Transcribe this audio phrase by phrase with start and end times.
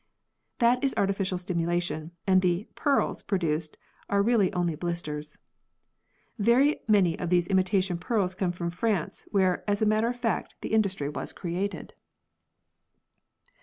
[0.57, 3.77] That is artificial stimulation, and the "pearls" produced
[4.09, 5.37] are eally on ly "blisters."
[6.39, 10.55] Very many of these imitation pearls come from France, where, as a matter of fact,
[10.61, 11.93] the industry was created.